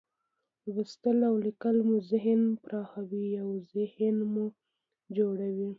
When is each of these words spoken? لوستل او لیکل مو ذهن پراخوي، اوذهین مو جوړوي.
لوستل 0.65 1.17
او 1.29 1.35
لیکل 1.45 1.77
مو 1.87 1.95
ذهن 2.11 2.41
پراخوي، 2.63 3.27
اوذهین 3.45 4.17
مو 4.31 4.45
جوړوي. 5.17 5.69